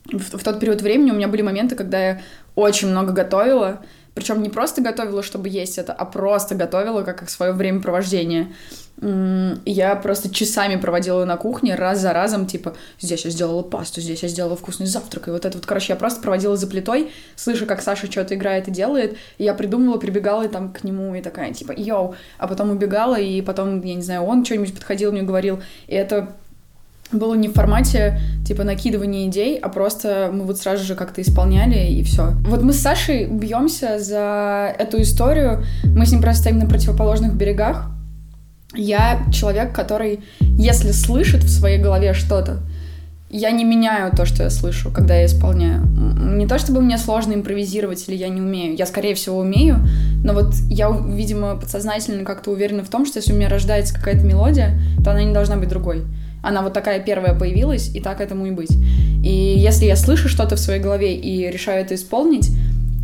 В, 0.05 0.37
в 0.37 0.43
тот 0.43 0.59
период 0.59 0.81
времени 0.81 1.11
у 1.11 1.15
меня 1.15 1.27
были 1.27 1.41
моменты, 1.41 1.75
когда 1.75 1.99
я 1.99 2.21
очень 2.55 2.89
много 2.89 3.11
готовила, 3.11 3.81
причем 4.15 4.41
не 4.41 4.49
просто 4.49 4.81
готовила, 4.81 5.23
чтобы 5.23 5.49
есть 5.49 5.77
это, 5.77 5.93
а 5.93 6.03
просто 6.03 6.55
готовила 6.55 7.03
как, 7.03 7.19
как 7.19 7.29
свое 7.29 7.53
времяпровождение. 7.53 8.53
Я 9.01 9.95
просто 9.95 10.29
часами 10.29 10.75
проводила 10.75 11.23
на 11.23 11.37
кухне, 11.37 11.75
раз 11.75 11.99
за 11.99 12.11
разом, 12.11 12.45
типа, 12.45 12.75
здесь 12.99 13.23
я 13.23 13.31
сделала 13.31 13.61
пасту, 13.61 14.01
здесь 14.01 14.21
я 14.23 14.27
сделала 14.27 14.57
вкусный 14.57 14.87
завтрак, 14.87 15.29
и 15.29 15.31
вот 15.31 15.45
это 15.45 15.57
вот, 15.57 15.65
короче, 15.65 15.93
я 15.93 15.95
просто 15.95 16.21
проводила 16.21 16.57
за 16.57 16.67
плитой, 16.67 17.11
слышу, 17.37 17.65
как 17.65 17.81
Саша 17.81 18.11
что-то 18.11 18.35
играет 18.35 18.67
и 18.67 18.71
делает, 18.71 19.15
и 19.37 19.45
я 19.45 19.53
придумывала, 19.53 19.99
прибегала 19.99 20.43
и 20.43 20.49
там 20.49 20.73
к 20.73 20.83
нему, 20.83 21.15
и 21.15 21.21
такая, 21.21 21.53
типа, 21.53 21.73
йоу, 21.77 22.15
а 22.37 22.47
потом 22.49 22.71
убегала, 22.71 23.17
и 23.17 23.41
потом, 23.41 23.81
я 23.83 23.95
не 23.95 24.01
знаю, 24.01 24.23
он 24.23 24.43
что-нибудь 24.43 24.73
подходил, 24.73 25.13
мне 25.13 25.21
говорил, 25.21 25.61
и 25.87 25.95
это 25.95 26.35
было 27.11 27.33
не 27.33 27.47
в 27.47 27.53
формате, 27.53 28.19
типа, 28.45 28.63
накидывания 28.63 29.27
идей, 29.27 29.57
а 29.57 29.69
просто 29.69 30.29
мы 30.31 30.43
вот 30.43 30.57
сразу 30.57 30.83
же 30.83 30.95
как-то 30.95 31.21
исполняли, 31.21 31.91
и 31.91 32.03
все. 32.03 32.33
Вот 32.45 32.61
мы 32.61 32.73
с 32.73 32.79
Сашей 32.79 33.25
бьемся 33.25 33.99
за 33.99 34.73
эту 34.77 35.01
историю, 35.01 35.63
мы 35.83 36.05
с 36.05 36.11
ним 36.11 36.21
просто 36.21 36.43
стоим 36.43 36.59
на 36.59 36.67
противоположных 36.67 37.33
берегах, 37.33 37.89
я 38.75 39.21
человек, 39.33 39.73
который, 39.73 40.19
если 40.39 40.91
слышит 40.91 41.43
в 41.43 41.49
своей 41.49 41.79
голове 41.79 42.13
что-то, 42.13 42.59
я 43.31 43.51
не 43.51 43.63
меняю 43.63 44.11
то, 44.15 44.25
что 44.25 44.43
я 44.43 44.49
слышу, 44.49 44.91
когда 44.91 45.15
я 45.15 45.25
исполняю. 45.25 45.85
Не 45.85 46.47
то, 46.47 46.57
чтобы 46.57 46.81
мне 46.81 46.97
сложно 46.97 47.33
импровизировать 47.33 48.07
или 48.07 48.15
я 48.15 48.27
не 48.27 48.41
умею. 48.41 48.75
Я, 48.75 48.87
скорее 48.87 49.13
всего, 49.13 49.37
умею, 49.37 49.85
но 50.23 50.33
вот 50.33 50.55
я, 50.67 50.89
видимо, 50.89 51.55
подсознательно 51.55 52.25
как-то 52.25 52.51
уверена 52.51 52.83
в 52.83 52.89
том, 52.89 53.05
что 53.05 53.19
если 53.19 53.33
у 53.33 53.35
меня 53.35 53.49
рождается 53.49 53.93
какая-то 53.93 54.25
мелодия, 54.25 54.79
то 55.03 55.11
она 55.11 55.23
не 55.23 55.33
должна 55.33 55.57
быть 55.57 55.69
другой. 55.69 56.05
Она 56.41 56.61
вот 56.61 56.73
такая 56.73 56.99
первая 56.99 57.33
появилась, 57.33 57.93
и 57.93 57.99
так 57.99 58.21
этому 58.21 58.45
и 58.45 58.51
быть. 58.51 58.71
И 59.23 59.55
если 59.57 59.85
я 59.85 59.95
слышу 59.95 60.29
что-то 60.29 60.55
в 60.55 60.59
своей 60.59 60.81
голове 60.81 61.15
и 61.15 61.49
решаю 61.49 61.81
это 61.81 61.95
исполнить, 61.95 62.49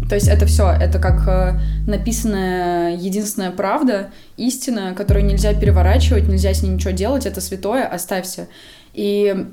то 0.07 0.13
есть 0.15 0.27
это 0.27 0.45
все, 0.45 0.69
это 0.69 0.99
как 0.99 1.27
э, 1.27 1.59
написанная 1.87 2.95
единственная 2.95 3.51
правда, 3.51 4.11
истина, 4.37 4.93
которую 4.95 5.25
нельзя 5.25 5.53
переворачивать, 5.53 6.27
нельзя 6.27 6.53
с 6.53 6.61
ней 6.61 6.69
ничего 6.69 6.91
делать, 6.91 7.25
это 7.25 7.41
святое, 7.41 7.87
оставься. 7.87 8.47
И 8.95 9.45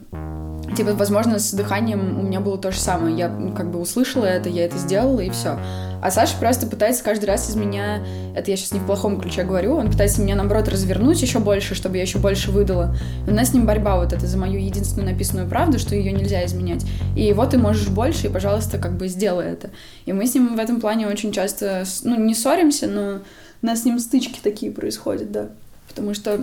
Типа, 0.77 0.95
возможно, 0.95 1.39
с 1.39 1.53
дыханием 1.53 2.19
у 2.19 2.23
меня 2.23 2.41
было 2.41 2.57
то 2.57 2.73
же 2.73 2.79
самое. 2.79 3.17
Я 3.17 3.29
ну, 3.29 3.53
как 3.53 3.71
бы 3.71 3.79
услышала 3.79 4.25
это, 4.25 4.49
я 4.49 4.65
это 4.65 4.79
сделала, 4.79 5.21
и 5.21 5.29
все. 5.29 5.59
А 6.01 6.11
Саша 6.11 6.37
просто 6.39 6.67
пытается 6.67 7.05
каждый 7.05 7.27
раз 7.27 7.49
из 7.51 7.57
меня, 7.57 8.03
это 8.35 8.51
я 8.51 8.57
сейчас 8.57 8.73
не 8.73 8.81
в 8.81 8.87
плохом 8.87 9.21
ключе 9.21 9.45
говорю, 9.45 9.77
он 9.77 9.91
пытается 9.91 10.21
меня, 10.21 10.35
наоборот, 10.35 10.69
развернуть 10.69 11.21
еще 11.21 11.39
больше, 11.39 11.75
чтобы 11.75 11.97
я 11.97 12.03
еще 12.03 12.19
больше 12.19 12.51
выдала. 12.51 12.97
И 13.27 13.31
у 13.31 13.35
нас 13.35 13.51
с 13.51 13.55
ним 13.55 13.67
борьба 13.67 13.97
вот 13.97 14.13
это 14.13 14.27
за 14.27 14.39
мою 14.39 14.59
единственную 14.59 15.13
написанную 15.13 15.49
правду, 15.49 15.79
что 15.79 15.95
ее 15.95 16.11
нельзя 16.11 16.45
изменять. 16.47 16.85
И 17.15 17.33
вот 17.35 17.51
ты 17.51 17.59
можешь 17.59 17.89
больше, 17.89 18.27
и, 18.29 18.31
пожалуйста, 18.31 18.79
как 18.79 18.97
бы 18.97 19.09
сделай 19.09 19.47
это. 19.53 19.71
И 20.07 20.13
мы 20.13 20.27
с 20.27 20.35
ним 20.35 20.57
в 20.57 20.59
этом 20.59 20.81
плане 20.81 21.07
очень 21.07 21.33
часто, 21.33 21.85
ну, 22.03 22.19
не 22.19 22.35
ссоримся, 22.35 22.89
но 22.89 23.21
у 23.63 23.67
нас 23.67 23.83
с 23.83 23.85
ним 23.85 23.99
стычки 23.99 24.41
такие 24.43 24.73
происходят, 24.73 25.31
да. 25.31 25.51
Потому 25.87 26.15
что 26.15 26.43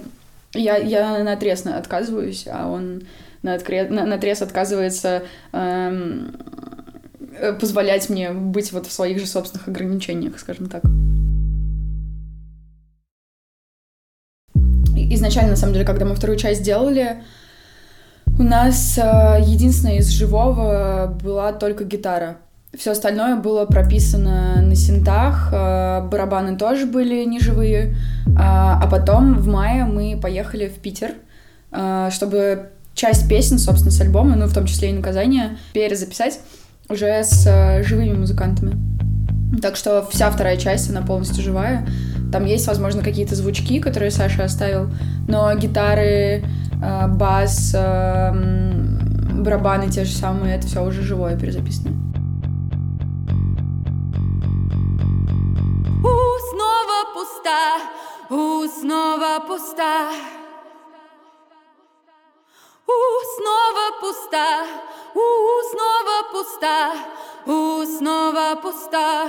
я, 0.54 0.78
я 0.78 1.24
на 1.24 1.34
отрез 1.34 1.66
отказываюсь, 1.66 2.48
а 2.52 2.68
он 2.68 3.04
на, 3.44 3.54
откре... 3.54 3.88
на, 3.88 4.06
на 4.06 4.16
отрез 4.16 4.42
отказывается 4.42 5.24
эм, 5.52 6.36
э, 7.34 7.54
позволять 7.54 8.10
мне 8.10 8.32
быть 8.32 8.72
вот 8.72 8.88
в 8.88 8.92
своих 8.92 9.20
же 9.20 9.28
собственных 9.28 9.68
ограничениях, 9.68 10.40
скажем 10.40 10.68
так. 10.68 10.84
Изначально, 15.12 15.52
на 15.52 15.56
самом 15.56 15.74
деле, 15.74 15.86
когда 15.86 16.06
мы 16.06 16.16
вторую 16.16 16.38
часть 16.38 16.64
делали, 16.64 17.24
у 18.38 18.44
нас 18.44 18.98
э, 18.98 19.42
единственное 19.44 19.98
из 19.98 20.10
живого 20.10 21.18
была 21.22 21.54
только 21.54 21.84
гитара. 21.84 22.38
Все 22.78 22.92
остальное 22.92 23.36
было 23.36 23.66
прописано 23.66 24.62
на 24.62 24.76
синтах, 24.76 25.50
э, 25.52 26.08
барабаны 26.08 26.56
тоже 26.56 26.86
были 26.86 27.26
неживые. 27.26 27.96
Э, 28.28 28.34
а 28.36 28.88
потом 28.90 29.34
в 29.40 29.48
мае 29.48 29.86
мы 29.86 30.20
поехали 30.22 30.68
в 30.68 30.76
Питер, 30.76 31.14
э, 31.72 32.10
чтобы 32.12 32.70
часть 32.94 33.28
песен, 33.28 33.58
собственно, 33.58 33.92
с 33.92 34.00
альбома, 34.02 34.36
ну, 34.36 34.46
в 34.46 34.54
том 34.54 34.68
числе 34.68 34.92
и 34.92 34.94
«Наказание», 34.94 35.58
перезаписать. 35.74 36.40
уже 36.90 37.24
с 37.24 37.46
э, 37.48 37.84
живыми 37.84 38.14
музыкантами. 38.14 38.78
Так 39.62 39.76
что 39.76 40.08
вся 40.12 40.30
вторая 40.30 40.58
часть, 40.58 40.92
она 40.92 41.02
полностью 41.02 41.44
живая. 41.44 41.88
Там 42.32 42.46
есть, 42.46 42.68
возможно, 42.68 43.04
какие-то 43.04 43.36
звучки, 43.36 43.80
которые 43.80 44.12
Саша 44.12 44.44
оставил, 44.44 44.92
но 45.28 45.54
гитары, 45.56 46.44
бас, 47.08 47.76
барабаны 49.34 49.90
те 49.90 50.06
же 50.06 50.16
самые, 50.16 50.56
это 50.56 50.68
все 50.68 50.84
уже 50.84 51.02
живое 51.02 51.38
перезаписано. 51.38 52.09
Пуста, 57.20 57.80
у, 58.30 58.66
снова 58.68 59.40
пуста. 59.46 60.10
У, 62.88 62.98
снова 63.36 63.86
пуста, 64.02 64.66
у, 65.14 65.26
снова 65.70 66.16
пуста, 66.32 66.94
у, 67.46 67.86
снова 67.98 68.56
пуста. 68.62 69.28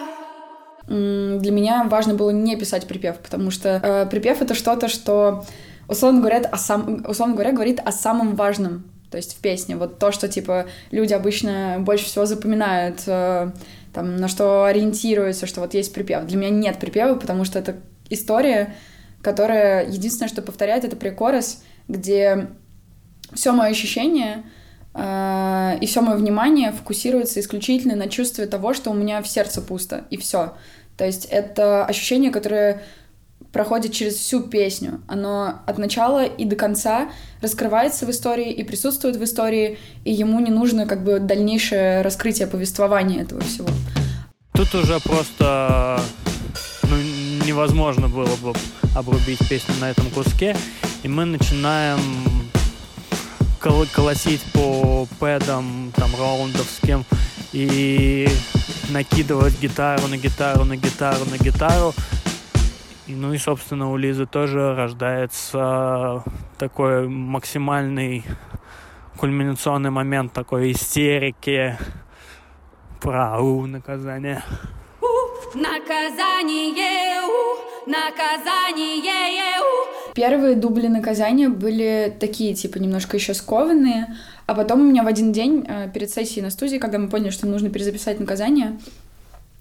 Для 0.87 1.51
меня 1.51 1.85
важно 1.91 2.15
было 2.15 2.31
не 2.31 2.57
писать 2.57 2.87
припев, 2.87 3.19
потому 3.19 3.51
что 3.51 3.69
э, 3.83 4.07
припев 4.07 4.41
это 4.41 4.55
что-то, 4.55 4.89
что 4.89 5.45
условно 5.89 6.21
говоря, 6.21 6.39
о 6.53 6.57
сам, 6.59 7.05
условно 7.09 7.35
говоря, 7.35 7.53
говорит 7.53 7.81
о 7.85 7.91
самом 7.91 8.37
важном, 8.37 8.85
то 9.11 9.17
есть 9.17 9.37
в 9.37 9.41
песне. 9.41 9.77
Вот 9.77 9.99
то, 9.99 10.13
что 10.13 10.29
типа 10.29 10.67
люди 10.91 11.13
обычно 11.13 11.77
больше 11.81 12.05
всего 12.05 12.27
запоминают, 12.27 13.03
э, 13.07 13.51
там 13.93 14.17
на 14.17 14.29
что 14.29 14.65
ориентируются, 14.65 15.47
что 15.47 15.61
вот 15.61 15.75
есть 15.75 15.93
припев. 15.93 16.25
Для 16.27 16.37
меня 16.37 16.51
нет 16.51 16.79
припева, 16.79 17.17
потому 17.17 17.45
что 17.45 17.59
это 17.59 17.77
история, 18.09 18.75
которая 19.23 19.89
единственное, 19.89 20.29
что 20.29 20.43
повторяет, 20.43 20.85
это 20.85 20.97
прикорос, 20.97 21.63
где 21.89 22.49
все 23.35 23.53
мое 23.53 23.71
ощущение 23.71 24.45
э, 24.95 25.79
и 25.81 25.87
все 25.87 26.03
мое 26.03 26.17
внимание 26.17 26.73
фокусируется 26.73 27.41
исключительно 27.41 27.97
на 27.97 28.09
чувстве 28.09 28.47
того, 28.47 28.75
что 28.75 28.91
у 28.91 28.95
меня 28.95 29.23
в 29.23 29.29
сердце 29.29 29.61
пусто, 29.61 30.05
и 30.11 30.17
все. 30.17 30.55
То 30.97 31.05
есть 31.05 31.25
это 31.25 31.85
ощущение, 31.85 32.31
которое 32.31 32.83
проходит 33.53 33.93
через 33.93 34.15
всю 34.15 34.43
песню. 34.43 35.01
Оно 35.09 35.61
от 35.67 35.79
начала 35.79 36.25
и 36.25 36.45
до 36.45 36.57
конца 36.57 37.11
раскрывается 37.41 38.07
в 38.07 38.11
истории 38.11 38.53
и 38.53 38.63
присутствует 38.65 39.17
в 39.17 39.25
истории, 39.25 39.79
и 40.05 40.13
ему 40.13 40.41
не 40.41 40.51
нужно 40.51 40.87
как 40.87 41.05
бы 41.05 41.19
дальнейшее 41.19 42.03
раскрытие 42.03 42.47
повествования 42.47 43.23
этого 43.23 43.41
всего. 43.43 43.69
Тут 44.53 44.75
уже 44.75 45.01
просто 45.01 46.01
ну, 46.85 46.97
невозможно 47.47 48.09
было 48.09 48.37
бы 48.37 48.53
обрубить 48.95 49.41
песню 49.49 49.75
на 49.81 49.91
этом 49.91 50.11
куске, 50.11 50.57
и 51.03 51.09
мы 51.09 51.25
начинаем 51.25 52.01
кол 53.61 53.87
колосить 53.93 54.43
по 54.53 55.07
пэдам, 55.19 55.93
там, 55.97 56.11
раундовским, 56.19 57.05
и 57.53 58.29
накидывать 58.91 59.59
гитару 59.61 60.07
на 60.09 60.17
гитару 60.17 60.65
на 60.65 60.77
гитару 60.77 61.25
на 61.25 61.37
гитару. 61.37 61.95
И, 63.11 63.15
ну 63.17 63.33
и, 63.33 63.39
собственно, 63.39 63.91
у 63.91 63.97
Лизы 63.97 64.25
тоже 64.25 64.73
рождается 64.77 66.23
такой 66.59 67.09
максимальный 67.09 68.25
кульминационный 69.17 69.91
момент 69.91 70.33
такой 70.33 70.71
истерики 70.71 71.77
про 73.01 73.41
у, 73.41 73.67
наказание. 73.67 74.45
У, 75.01 75.59
наказание, 75.59 77.21
у, 77.23 77.91
наказание, 77.91 79.61
у. 79.61 80.15
Первые 80.15 80.55
дубли 80.55 80.87
наказания 80.87 81.49
были 81.49 82.17
такие, 82.21 82.55
типа, 82.55 82.79
немножко 82.79 83.17
еще 83.17 83.35
скованные, 83.35 84.07
а 84.47 84.55
потом 84.55 84.83
у 84.83 84.85
меня 84.85 85.03
в 85.03 85.09
один 85.09 85.33
день 85.33 85.67
э, 85.67 85.91
перед 85.93 86.11
сессией 86.11 86.45
на 86.45 86.51
студии, 86.51 86.77
когда 86.77 86.99
мы 86.99 87.09
поняли, 87.09 87.31
что 87.31 87.49
нужно 87.49 87.71
перезаписать 87.71 88.21
наказание, 88.21 88.79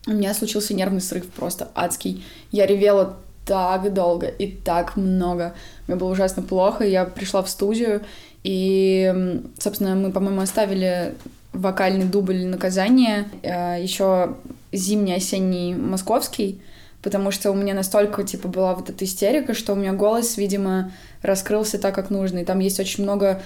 у 0.06 0.12
меня 0.12 0.36
случился 0.36 0.76
нервный 0.76 1.02
срыв 1.02 1.28
просто 1.30 1.72
адский. 1.74 2.24
Я 2.52 2.68
ревела 2.68 3.18
так 3.50 3.92
долго 3.92 4.28
и 4.28 4.46
так 4.46 4.96
много. 4.96 5.56
Мне 5.88 5.96
было 5.96 6.12
ужасно 6.12 6.44
плохо. 6.44 6.86
Я 6.86 7.06
пришла 7.06 7.42
в 7.42 7.50
студию, 7.50 8.02
и, 8.44 9.42
собственно, 9.58 9.96
мы, 9.96 10.12
по-моему, 10.12 10.42
оставили 10.42 11.16
вокальный 11.52 12.06
дубль 12.06 12.46
наказания, 12.46 13.28
э, 13.42 13.82
еще 13.82 14.36
зимний, 14.72 15.16
осенний, 15.16 15.74
московский, 15.74 16.62
потому 17.02 17.32
что 17.32 17.50
у 17.50 17.56
меня 17.56 17.74
настолько, 17.74 18.24
типа, 18.24 18.48
была 18.48 18.76
вот 18.76 18.92
эта 18.92 19.04
истерика, 19.04 19.56
что 19.56 19.74
у 19.74 19.76
меня 19.76 19.94
голос, 19.94 20.38
видимо, 20.38 20.92
раскрылся 21.24 21.80
так, 21.80 21.96
как 21.96 22.12
нужно. 22.12 22.40
И 22.40 22.46
там 22.46 22.60
есть 22.60 22.80
очень 22.80 23.04
много 23.04 23.42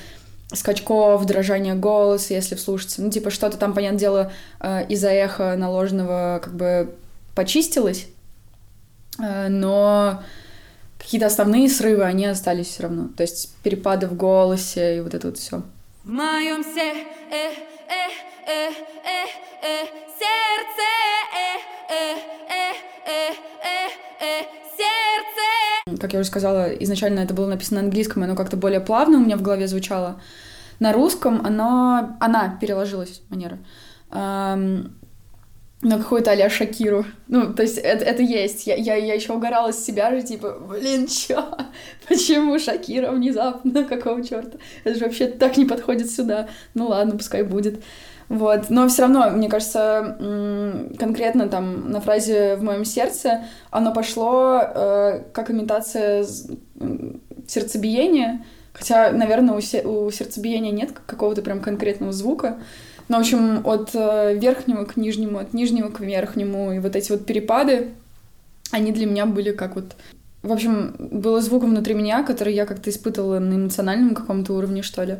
скачков, 0.53 1.25
дрожания 1.25 1.75
голоса, 1.75 2.33
если 2.33 2.55
вслушаться. 2.55 3.01
Ну, 3.01 3.09
типа, 3.09 3.29
что-то 3.29 3.57
там, 3.57 3.73
понятное 3.73 3.99
дело, 3.99 4.31
э, 4.59 4.85
из-за 4.89 5.11
эха 5.11 5.55
наложенного 5.55 6.41
как 6.43 6.53
бы 6.55 6.93
почистилось, 7.35 8.07
но 9.19 10.21
какие-то 10.97 11.27
основные 11.27 11.69
срывы, 11.69 12.03
они 12.03 12.25
остались 12.25 12.67
все 12.67 12.83
равно. 12.83 13.09
То 13.15 13.23
есть 13.23 13.55
перепады 13.63 14.07
в 14.07 14.15
голосе 14.15 14.97
и 14.97 15.01
вот 15.01 15.13
это 15.13 15.27
вот 15.27 15.37
все. 15.37 15.61
В 16.03 16.09
моем 16.09 16.63
се 16.63 16.91
э, 16.91 17.03
э, 17.31 18.09
э, 18.47 18.69
э, 19.05 19.25
э, 19.61 19.85
сердце 20.19 20.85
э, 21.33 21.59
э, 21.89 22.15
э, 22.49 22.73
э, 23.05 23.33
э, 23.63 23.89
э, 24.19 24.43
сердце. 24.77 26.01
Как 26.01 26.13
я 26.13 26.19
уже 26.19 26.27
сказала, 26.27 26.69
изначально 26.73 27.19
это 27.19 27.33
было 27.33 27.47
написано 27.47 27.81
на 27.81 27.87
английском, 27.87 28.23
оно 28.23 28.35
как-то 28.35 28.57
более 28.57 28.79
плавно 28.81 29.17
у 29.17 29.21
меня 29.21 29.37
в 29.37 29.41
голове 29.41 29.67
звучало. 29.67 30.21
На 30.79 30.91
русском 30.91 31.45
оно, 31.45 32.17
она 32.19 32.57
переложилась, 32.59 33.21
манера, 33.29 33.59
эм, 34.11 34.95
на 35.83 35.97
какую-то 35.97 36.31
а 36.31 36.49
Шакиру. 36.49 37.05
Ну, 37.27 37.53
то 37.53 37.61
есть 37.61 37.77
это, 37.77 38.05
это 38.05 38.23
есть. 38.23 38.65
Я, 38.67 38.75
я, 38.75 38.95
я 38.95 39.13
еще 39.13 39.33
угорала 39.33 39.71
с 39.71 39.83
себя 39.83 40.11
же, 40.11 40.23
типа, 40.23 40.57
блин, 40.59 41.07
чё? 41.07 41.45
Почему 42.07 42.57
Шакира 42.57 43.11
внезапно? 43.11 43.83
Какого 43.83 44.23
черта? 44.23 44.57
Это 44.83 44.97
же 44.97 45.05
вообще 45.05 45.27
так 45.27 45.57
не 45.57 45.65
подходит 45.65 46.09
сюда. 46.09 46.47
Ну 46.73 46.87
ладно, 46.87 47.17
пускай 47.17 47.43
будет. 47.43 47.83
Вот. 48.29 48.69
Но 48.69 48.87
все 48.87 49.03
равно, 49.03 49.29
мне 49.29 49.49
кажется, 49.49 50.17
конкретно 50.97 51.49
там 51.49 51.91
на 51.91 51.99
фразе 51.99 52.55
в 52.55 52.63
моем 52.63 52.85
сердце 52.85 53.43
оно 53.69 53.93
пошло 53.93 54.59
э, 54.63 55.23
как 55.33 55.51
имитация 55.51 56.25
сердцебиения, 57.47 58.43
Хотя, 58.73 59.11
наверное, 59.11 59.55
у, 59.55 59.61
се- 59.61 59.85
у 59.85 60.09
сердцебиения 60.09 60.71
нет 60.71 60.89
какого-то 61.05 61.43
прям 61.43 61.59
конкретного 61.61 62.11
звука. 62.11 62.59
Но, 63.09 63.17
в 63.17 63.21
общем, 63.21 63.65
от 63.65 63.93
э, 63.93 64.37
верхнего 64.37 64.85
к 64.85 64.95
нижнему, 64.97 65.39
от 65.39 65.53
нижнего 65.53 65.89
к 65.89 65.99
верхнему, 65.99 66.71
и 66.73 66.79
вот 66.79 66.95
эти 66.95 67.11
вот 67.11 67.25
перепады, 67.25 67.93
они 68.71 68.91
для 68.91 69.05
меня 69.05 69.25
были 69.25 69.51
как 69.51 69.75
вот... 69.75 69.95
В 70.41 70.51
общем, 70.51 70.95
было 70.99 71.41
звук 71.41 71.63
внутри 71.63 71.93
меня, 71.93 72.23
который 72.23 72.53
я 72.53 72.65
как-то 72.65 72.89
испытывала 72.89 73.39
на 73.39 73.55
эмоциональном 73.55 74.13
каком-то 74.13 74.53
уровне, 74.53 74.81
что 74.81 75.03
ли. 75.03 75.17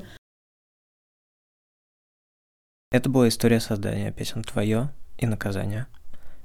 Это 2.92 3.10
была 3.10 3.28
история 3.28 3.60
создания 3.60 4.12
песен 4.12 4.44
«Твое» 4.44 4.90
и 5.18 5.26
«Наказание». 5.26 5.88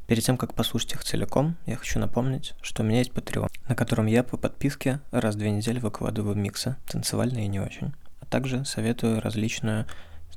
Перед 0.07 0.24
тем, 0.24 0.38
как 0.38 0.55
послушать 0.55 0.94
их 0.94 1.05
целиком, 1.05 1.57
я 1.66 1.77
хочу 1.77 1.98
напомнить, 1.98 2.55
что 2.62 2.83
у 2.83 2.87
меня 2.87 3.01
есть 3.01 3.11
Patreon, 3.11 3.48
на 3.68 3.74
котором 3.74 4.07
я 4.07 4.22
по 4.22 4.38
подписке 4.38 5.01
раз 5.11 5.35
в 5.35 5.38
две 5.38 5.51
недели 5.51 5.79
выкладываю 5.81 6.35
миксы, 6.35 6.77
танцевальные 6.90 7.44
и 7.44 7.48
не 7.48 7.61
очень, 7.61 7.92
а 8.20 8.24
также 8.24 8.64
советую 8.64 9.20
различную, 9.20 9.85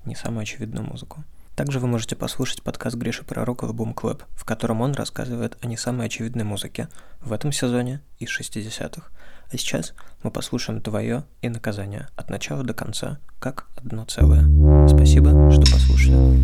не 0.06 0.16
самую 0.16 0.44
очевидную 0.44 0.86
музыку. 0.86 1.24
Также 1.56 1.80
вы 1.80 1.88
можете 1.88 2.16
послушать 2.16 2.64
подкаст 2.64 2.96
Гриши 2.96 3.24
Пророкова 3.24 3.74
«Бум 3.74 3.94
Клэп», 3.94 4.24
в 4.36 4.46
котором 4.46 4.82
он 4.82 4.94
рассказывает 4.94 5.58
о 5.62 5.68
не 5.68 5.78
самой 5.78 6.08
очевидной 6.08 6.46
музыке 6.46 6.88
в 7.20 7.34
этом 7.34 7.52
сезоне 7.52 8.02
из 8.20 8.30
60-х. 8.30 9.04
А 9.52 9.58
сейчас 9.58 9.94
мы 10.24 10.32
послушаем 10.32 10.82
«Твое» 10.82 11.26
и 11.42 11.50
«Наказание» 11.50 12.08
от 12.16 12.30
начала 12.30 12.64
до 12.64 12.74
конца, 12.74 13.20
как 13.40 13.68
одно 13.76 14.06
целое. 14.06 14.44
Спасибо, 14.88 15.52
что 15.52 15.62
послушали. 15.62 16.40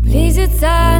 Близится 0.00 0.98